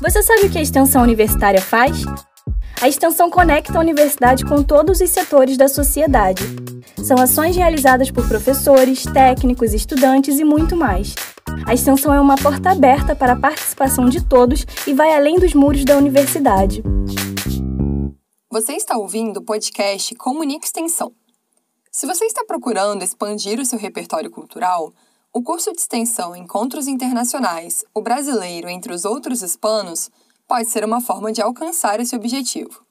Você 0.00 0.22
sabe 0.22 0.46
o 0.46 0.50
que 0.50 0.58
a 0.58 0.62
extensão 0.62 1.02
universitária 1.02 1.60
faz? 1.60 2.04
A 2.80 2.88
extensão 2.88 3.28
conecta 3.28 3.76
a 3.76 3.80
universidade 3.80 4.44
com 4.44 4.62
todos 4.62 5.00
os 5.00 5.10
setores 5.10 5.56
da 5.56 5.66
sociedade. 5.66 6.40
São 7.02 7.18
ações 7.18 7.56
realizadas 7.56 8.08
por 8.08 8.28
professores, 8.28 9.02
técnicos, 9.02 9.74
estudantes 9.74 10.38
e 10.38 10.44
muito 10.44 10.76
mais. 10.76 11.16
A 11.66 11.74
extensão 11.74 12.14
é 12.14 12.20
uma 12.20 12.36
porta 12.36 12.70
aberta 12.70 13.16
para 13.16 13.32
a 13.32 13.40
participação 13.40 14.08
de 14.08 14.24
todos 14.24 14.64
e 14.86 14.94
vai 14.94 15.12
além 15.16 15.36
dos 15.36 15.52
muros 15.52 15.84
da 15.84 15.96
universidade. 15.96 16.80
Você 18.52 18.74
está 18.74 18.96
ouvindo 18.96 19.38
o 19.38 19.44
podcast 19.44 20.14
Comunica 20.14 20.64
Extensão. 20.64 21.12
Se 21.90 22.06
você 22.06 22.24
está 22.24 22.44
procurando 22.44 23.02
expandir 23.02 23.58
o 23.58 23.66
seu 23.66 23.80
repertório 23.80 24.30
cultural, 24.30 24.92
o 25.38 25.42
curso 25.42 25.70
de 25.70 25.80
extensão 25.80 26.34
Encontros 26.34 26.88
Internacionais, 26.88 27.84
o 27.94 28.02
brasileiro 28.02 28.68
entre 28.68 28.92
os 28.92 29.04
outros 29.04 29.40
hispanos, 29.40 30.10
pode 30.48 30.68
ser 30.68 30.84
uma 30.84 31.00
forma 31.00 31.30
de 31.30 31.40
alcançar 31.40 32.00
esse 32.00 32.16
objetivo. 32.16 32.82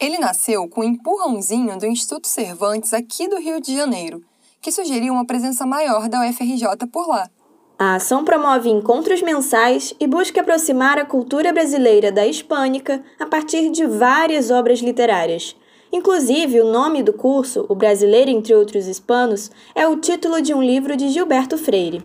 Ele 0.00 0.16
nasceu 0.16 0.66
com 0.70 0.80
um 0.80 0.84
empurrãozinho 0.84 1.78
do 1.78 1.84
Instituto 1.84 2.28
Cervantes 2.28 2.94
aqui 2.94 3.28
do 3.28 3.38
Rio 3.38 3.60
de 3.60 3.76
Janeiro, 3.76 4.24
que 4.62 4.72
sugeriu 4.72 5.12
uma 5.12 5.26
presença 5.26 5.66
maior 5.66 6.08
da 6.08 6.26
UFRJ 6.26 6.86
por 6.90 7.06
lá. 7.06 7.28
A 7.78 7.96
ação 7.96 8.24
promove 8.24 8.70
encontros 8.70 9.20
mensais 9.20 9.92
e 10.00 10.06
busca 10.06 10.40
aproximar 10.40 10.98
a 10.98 11.04
cultura 11.04 11.52
brasileira 11.52 12.10
da 12.10 12.26
hispânica 12.26 13.04
a 13.20 13.26
partir 13.26 13.70
de 13.70 13.86
várias 13.86 14.50
obras 14.50 14.78
literárias. 14.78 15.54
Inclusive, 15.92 16.60
o 16.60 16.70
nome 16.70 17.02
do 17.02 17.12
curso, 17.12 17.64
O 17.68 17.74
Brasileiro 17.74 18.30
entre 18.30 18.54
Outros 18.54 18.86
Hispanos, 18.86 19.50
é 19.74 19.86
o 19.86 19.96
título 19.96 20.40
de 20.42 20.52
um 20.52 20.62
livro 20.62 20.96
de 20.96 21.08
Gilberto 21.08 21.56
Freire. 21.56 22.02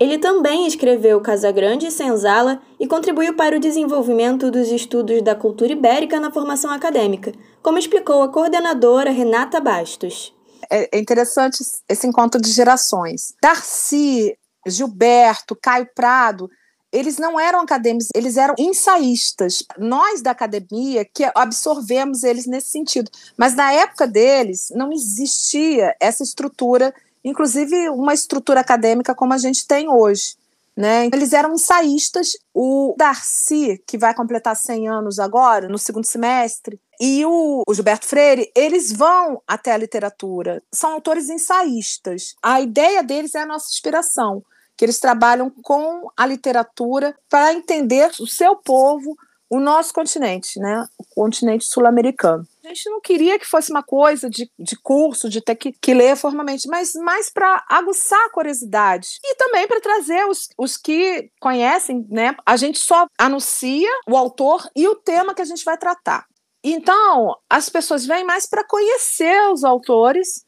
Ele 0.00 0.18
também 0.18 0.66
escreveu 0.66 1.20
Casagrande 1.20 1.86
e 1.86 1.90
Senzala 1.90 2.60
e 2.78 2.86
contribuiu 2.86 3.34
para 3.34 3.56
o 3.56 3.60
desenvolvimento 3.60 4.50
dos 4.50 4.68
estudos 4.68 5.20
da 5.22 5.34
cultura 5.34 5.72
ibérica 5.72 6.20
na 6.20 6.30
formação 6.30 6.70
acadêmica, 6.70 7.32
como 7.62 7.78
explicou 7.78 8.22
a 8.22 8.28
coordenadora 8.28 9.10
Renata 9.10 9.60
Bastos. 9.60 10.32
É, 10.70 10.96
é 10.96 11.00
interessante 11.00 11.64
esse 11.88 12.06
encontro 12.06 12.40
de 12.40 12.50
gerações. 12.52 13.34
Darcy, 13.42 14.36
Gilberto, 14.66 15.56
Caio 15.60 15.88
Prado, 15.94 16.48
eles 16.92 17.18
não 17.18 17.38
eram 17.38 17.60
acadêmicos, 17.60 18.08
eles 18.14 18.36
eram 18.36 18.54
ensaístas. 18.58 19.62
Nós 19.78 20.22
da 20.22 20.30
academia 20.30 21.04
que 21.04 21.24
absorvemos 21.34 22.22
eles 22.22 22.46
nesse 22.46 22.68
sentido. 22.68 23.10
Mas 23.36 23.54
na 23.54 23.72
época 23.72 24.06
deles 24.06 24.70
não 24.74 24.92
existia 24.92 25.94
essa 26.00 26.22
estrutura 26.22 26.94
inclusive 27.24 27.88
uma 27.90 28.14
estrutura 28.14 28.60
acadêmica 28.60 29.14
como 29.14 29.32
a 29.32 29.38
gente 29.38 29.66
tem 29.66 29.88
hoje. 29.88 30.36
Né? 30.76 31.06
Eles 31.12 31.32
eram 31.32 31.54
ensaístas. 31.54 32.36
O 32.54 32.94
Darcy, 32.96 33.82
que 33.86 33.98
vai 33.98 34.14
completar 34.14 34.56
100 34.56 34.88
anos 34.88 35.18
agora, 35.18 35.68
no 35.68 35.78
segundo 35.78 36.04
semestre, 36.04 36.80
e 37.00 37.24
o, 37.24 37.62
o, 37.66 37.74
Gilberto 37.74 38.06
Freire, 38.06 38.50
eles 38.54 38.92
vão 38.92 39.42
até 39.46 39.72
a 39.72 39.76
literatura. 39.76 40.62
São 40.72 40.92
autores 40.92 41.28
ensaístas. 41.28 42.36
A 42.42 42.60
ideia 42.60 43.02
deles 43.02 43.34
é 43.34 43.40
a 43.40 43.46
nossa 43.46 43.68
inspiração, 43.70 44.42
que 44.78 44.84
eles 44.84 45.00
trabalham 45.00 45.50
com 45.50 46.08
a 46.16 46.24
literatura 46.24 47.14
para 47.28 47.52
entender 47.52 48.12
o 48.20 48.26
seu 48.28 48.54
povo, 48.54 49.16
o 49.50 49.58
nosso 49.58 49.92
continente, 49.92 50.60
né? 50.60 50.86
o 50.96 51.04
continente 51.04 51.64
sul-americano. 51.64 52.46
A 52.64 52.68
gente 52.68 52.88
não 52.88 53.00
queria 53.00 53.38
que 53.38 53.46
fosse 53.46 53.72
uma 53.72 53.82
coisa 53.82 54.30
de, 54.30 54.48
de 54.56 54.76
curso, 54.76 55.28
de 55.28 55.40
ter 55.40 55.56
que, 55.56 55.72
que 55.72 55.94
ler 55.94 56.16
formalmente, 56.16 56.68
mas 56.68 56.92
mais 56.94 57.28
para 57.28 57.64
aguçar 57.68 58.20
a 58.26 58.30
curiosidade 58.30 59.18
e 59.24 59.34
também 59.34 59.66
para 59.66 59.80
trazer 59.80 60.24
os, 60.26 60.48
os 60.56 60.76
que 60.76 61.30
conhecem, 61.40 62.06
né? 62.08 62.36
A 62.46 62.56
gente 62.56 62.78
só 62.78 63.06
anuncia 63.18 63.88
o 64.06 64.16
autor 64.16 64.70
e 64.76 64.86
o 64.86 64.94
tema 64.94 65.34
que 65.34 65.42
a 65.42 65.46
gente 65.46 65.64
vai 65.64 65.78
tratar. 65.78 66.26
Então, 66.62 67.34
as 67.48 67.68
pessoas 67.70 68.04
vêm 68.04 68.24
mais 68.24 68.46
para 68.46 68.64
conhecer 68.64 69.50
os 69.50 69.64
autores 69.64 70.44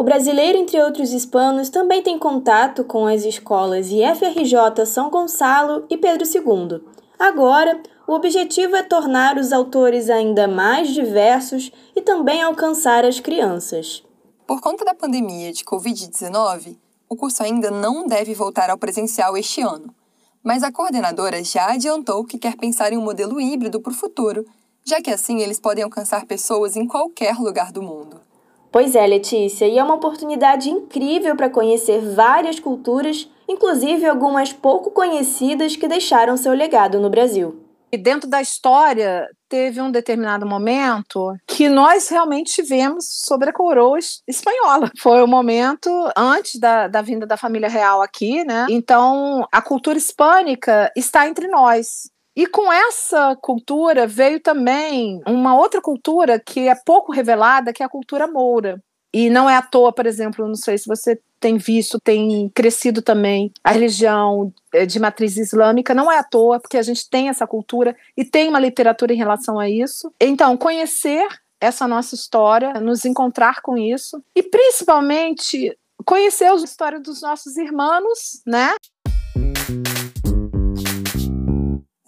o 0.00 0.02
brasileiro, 0.02 0.56
entre 0.56 0.82
outros 0.82 1.12
hispanos, 1.12 1.68
também 1.68 2.02
tem 2.02 2.18
contato 2.18 2.84
com 2.84 3.06
as 3.06 3.22
escolas 3.22 3.90
IFRJ 3.90 4.86
São 4.86 5.10
Gonçalo 5.10 5.84
e 5.90 5.96
Pedro 5.98 6.26
II. 6.26 6.82
Agora, 7.18 7.78
o 8.08 8.14
objetivo 8.14 8.76
é 8.76 8.82
tornar 8.82 9.36
os 9.36 9.52
autores 9.52 10.08
ainda 10.08 10.48
mais 10.48 10.88
diversos 10.88 11.70
e 11.94 12.00
também 12.00 12.40
alcançar 12.40 13.04
as 13.04 13.20
crianças. 13.20 14.02
Por 14.46 14.62
conta 14.62 14.86
da 14.86 14.94
pandemia 14.94 15.52
de 15.52 15.66
Covid-19, 15.66 16.78
o 17.06 17.14
curso 17.14 17.42
ainda 17.42 17.70
não 17.70 18.06
deve 18.06 18.32
voltar 18.32 18.70
ao 18.70 18.78
presencial 18.78 19.36
este 19.36 19.60
ano, 19.60 19.94
mas 20.42 20.62
a 20.62 20.72
coordenadora 20.72 21.44
já 21.44 21.74
adiantou 21.74 22.24
que 22.24 22.38
quer 22.38 22.56
pensar 22.56 22.90
em 22.90 22.96
um 22.96 23.04
modelo 23.04 23.38
híbrido 23.38 23.82
para 23.82 23.92
o 23.92 23.94
futuro, 23.94 24.46
já 24.82 25.02
que 25.02 25.10
assim 25.10 25.40
eles 25.42 25.60
podem 25.60 25.84
alcançar 25.84 26.24
pessoas 26.24 26.74
em 26.74 26.86
qualquer 26.86 27.36
lugar 27.36 27.70
do 27.70 27.82
mundo. 27.82 28.29
Pois 28.72 28.94
é, 28.94 29.06
Letícia, 29.06 29.66
e 29.66 29.78
é 29.78 29.82
uma 29.82 29.94
oportunidade 29.94 30.70
incrível 30.70 31.34
para 31.34 31.50
conhecer 31.50 32.00
várias 32.00 32.60
culturas, 32.60 33.28
inclusive 33.48 34.06
algumas 34.06 34.52
pouco 34.52 34.90
conhecidas 34.90 35.74
que 35.74 35.88
deixaram 35.88 36.36
seu 36.36 36.52
legado 36.52 37.00
no 37.00 37.10
Brasil. 37.10 37.66
E 37.92 37.98
dentro 37.98 38.30
da 38.30 38.40
história, 38.40 39.28
teve 39.48 39.80
um 39.80 39.90
determinado 39.90 40.46
momento 40.46 41.34
que 41.44 41.68
nós 41.68 42.08
realmente 42.08 42.52
tivemos 42.52 43.04
sobre 43.26 43.50
a 43.50 43.52
coroa 43.52 43.98
espanhola. 44.28 44.88
Foi 44.96 45.20
o 45.20 45.26
momento 45.26 45.90
antes 46.16 46.60
da, 46.60 46.86
da 46.86 47.02
vinda 47.02 47.26
da 47.26 47.36
família 47.36 47.68
real 47.68 48.00
aqui, 48.00 48.44
né? 48.44 48.66
Então, 48.70 49.44
a 49.50 49.60
cultura 49.60 49.98
hispânica 49.98 50.92
está 50.96 51.26
entre 51.26 51.48
nós. 51.48 52.08
E 52.40 52.46
com 52.46 52.72
essa 52.72 53.36
cultura 53.36 54.06
veio 54.06 54.40
também 54.40 55.20
uma 55.26 55.54
outra 55.54 55.78
cultura 55.78 56.40
que 56.40 56.68
é 56.68 56.74
pouco 56.74 57.12
revelada, 57.12 57.70
que 57.70 57.82
é 57.82 57.86
a 57.86 57.88
cultura 57.88 58.26
moura. 58.26 58.82
E 59.12 59.28
não 59.28 59.50
é 59.50 59.56
à 59.56 59.60
toa, 59.60 59.92
por 59.92 60.06
exemplo, 60.06 60.48
não 60.48 60.54
sei 60.54 60.78
se 60.78 60.86
você 60.86 61.20
tem 61.38 61.58
visto, 61.58 62.00
tem 62.00 62.50
crescido 62.54 63.02
também 63.02 63.52
a 63.62 63.72
religião 63.72 64.50
eh, 64.72 64.86
de 64.86 64.98
matriz 64.98 65.36
islâmica, 65.36 65.92
não 65.92 66.10
é 66.10 66.16
à 66.16 66.24
toa, 66.24 66.58
porque 66.58 66.78
a 66.78 66.82
gente 66.82 67.10
tem 67.10 67.28
essa 67.28 67.46
cultura 67.46 67.94
e 68.16 68.24
tem 68.24 68.48
uma 68.48 68.58
literatura 68.58 69.12
em 69.12 69.18
relação 69.18 69.58
a 69.58 69.68
isso. 69.68 70.10
Então, 70.18 70.56
conhecer 70.56 71.28
essa 71.60 71.86
nossa 71.86 72.14
história, 72.14 72.72
nos 72.80 73.04
encontrar 73.04 73.60
com 73.60 73.76
isso 73.76 74.24
e 74.34 74.42
principalmente 74.42 75.76
conhecer 76.06 76.46
a 76.46 76.54
história 76.54 76.98
dos 76.98 77.20
nossos 77.20 77.58
irmãos, 77.58 78.40
né? 78.46 78.74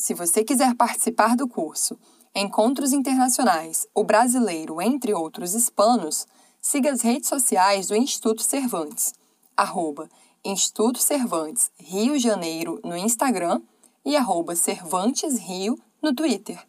Se 0.03 0.15
você 0.15 0.43
quiser 0.43 0.75
participar 0.75 1.37
do 1.37 1.47
curso 1.47 1.97
Encontros 2.35 2.93
Internacionais, 2.93 3.87
o 3.95 4.03
Brasileiro, 4.03 4.83
entre 4.83 5.15
outros 5.15 5.55
hispanos, 5.55 6.27
siga 6.61 6.91
as 6.91 7.03
redes 7.03 7.29
sociais 7.29 7.87
do 7.87 7.95
Instituto 7.95 8.43
Cervantes, 8.43 9.15
arroba 9.57 10.11
Instituto 10.45 10.99
Cervantes 10.99 11.71
Rio 11.79 12.19
Janeiro 12.19 12.81
no 12.83 12.97
Instagram 12.97 13.63
e 14.05 14.17
arroba 14.17 14.57
Cervantes 14.57 15.39
Rio 15.39 15.79
no 16.03 16.13
Twitter. 16.13 16.61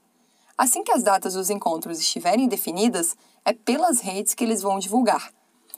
Assim 0.55 0.83
que 0.83 0.91
as 0.91 1.01
datas 1.01 1.33
dos 1.33 1.49
encontros 1.49 1.99
estiverem 1.99 2.47
definidas, 2.47 3.17
é 3.43 3.51
pelas 3.51 3.99
redes 3.99 4.35
que 4.35 4.43
eles 4.43 4.61
vão 4.61 4.77
divulgar. 4.77 5.33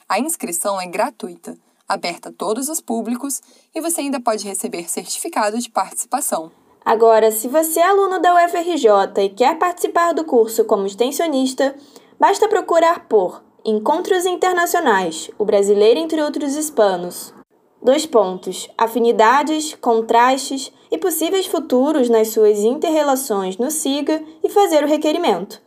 A 0.10 0.20
inscrição 0.20 0.82
é 0.82 0.88
gratuita, 0.88 1.58
aberta 1.88 2.28
a 2.28 2.34
todos 2.34 2.68
os 2.68 2.82
públicos 2.82 3.42
e 3.74 3.80
você 3.80 4.02
ainda 4.02 4.20
pode 4.20 4.46
receber 4.46 4.90
certificado 4.90 5.58
de 5.58 5.70
participação. 5.70 6.52
Agora, 6.86 7.32
se 7.32 7.48
você 7.48 7.80
é 7.80 7.88
aluno 7.88 8.20
da 8.20 8.36
UFRJ 8.36 9.24
e 9.24 9.30
quer 9.30 9.58
participar 9.58 10.14
do 10.14 10.24
curso 10.24 10.64
como 10.66 10.86
extensionista, 10.86 11.74
basta 12.20 12.48
procurar 12.48 13.08
por 13.08 13.42
Encontros 13.66 14.28
Internacionais, 14.28 15.32
o 15.40 15.44
brasileiro 15.44 16.00
entre 16.00 16.22
outros 16.22 16.56
hispanos. 16.56 17.34
Dois 17.82 18.06
pontos: 18.06 18.70
afinidades, 18.78 19.76
contrastes 19.82 20.72
e 20.92 20.98
possíveis 21.00 21.48
futuros 21.48 22.08
nas 22.08 22.28
suas 22.28 22.60
interrelações 22.60 23.58
no 23.58 23.72
SIGA 23.72 24.22
e 24.44 24.50
fazer 24.50 24.84
o 24.84 24.88
requerimento. 24.88 25.60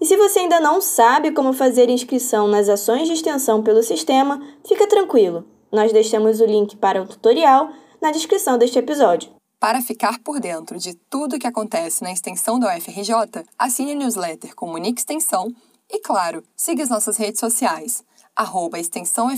E 0.00 0.06
se 0.06 0.16
você 0.16 0.38
ainda 0.38 0.60
não 0.60 0.80
sabe 0.80 1.32
como 1.32 1.52
fazer 1.52 1.90
inscrição 1.90 2.46
nas 2.46 2.68
ações 2.68 3.08
de 3.08 3.14
extensão 3.14 3.60
pelo 3.60 3.82
sistema, 3.82 4.40
fica 4.64 4.86
tranquilo. 4.86 5.44
Nós 5.72 5.92
deixamos 5.92 6.40
o 6.40 6.46
link 6.46 6.76
para 6.76 7.02
o 7.02 7.06
tutorial 7.08 7.70
na 8.00 8.12
descrição 8.12 8.56
deste 8.56 8.78
episódio. 8.78 9.39
Para 9.60 9.82
ficar 9.82 10.18
por 10.20 10.40
dentro 10.40 10.78
de 10.78 10.94
tudo 10.94 11.36
o 11.36 11.38
que 11.38 11.46
acontece 11.46 12.02
na 12.02 12.10
extensão 12.10 12.58
da 12.58 12.74
UFRJ, 12.74 13.44
assine 13.58 13.92
a 13.92 13.94
newsletter 13.94 14.54
Comunique 14.54 15.00
Extensão 15.00 15.54
e 15.90 16.00
claro, 16.00 16.42
siga 16.56 16.82
as 16.82 16.88
nossas 16.88 17.18
redes 17.18 17.40
sociais, 17.40 18.02
arroba 18.34 18.78
Extensão 18.78 19.28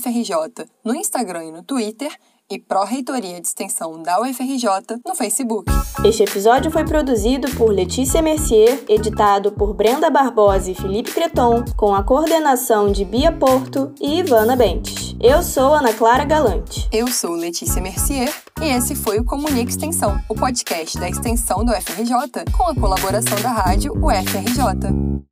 no 0.85 0.95
Instagram 0.95 1.47
e 1.47 1.51
no 1.51 1.65
Twitter 1.65 2.17
e 2.49 2.57
Pró-Reitoria 2.57 3.41
de 3.41 3.49
Extensão 3.49 4.01
da 4.01 4.21
UFRJ 4.21 5.01
no 5.05 5.17
Facebook. 5.17 5.73
Este 6.05 6.23
episódio 6.23 6.71
foi 6.71 6.85
produzido 6.85 7.51
por 7.57 7.73
Letícia 7.73 8.23
Mercier, 8.23 8.81
editado 8.89 9.51
por 9.51 9.75
Brenda 9.75 10.09
Barbosa 10.09 10.71
e 10.71 10.75
Felipe 10.77 11.11
Creton, 11.11 11.65
com 11.77 11.93
a 11.93 12.05
coordenação 12.05 12.93
de 12.93 13.05
Bia 13.05 13.33
Porto 13.33 13.93
e 14.01 14.21
Ivana 14.21 14.55
Bentes. 14.55 15.02
Eu 15.23 15.41
sou 15.41 15.73
Ana 15.73 15.95
Clara 15.95 16.25
Galante. 16.25 16.89
Eu 16.91 17.07
sou 17.07 17.37
Letícia 17.37 17.81
Mercier 17.81 18.29
E 18.61 18.65
esse 18.65 18.97
foi 18.97 19.21
o 19.21 19.25
Comunica 19.25 19.71
Extensão, 19.71 20.21
o 20.29 20.35
podcast 20.35 20.99
da 20.99 21.09
extensão 21.09 21.65
do 21.65 21.71
UFRJ, 21.71 22.51
com 22.51 22.65
a 22.65 22.75
colaboração 22.75 23.41
da 23.41 23.53
rádio 23.53 23.93
UFRJ. 23.93 25.23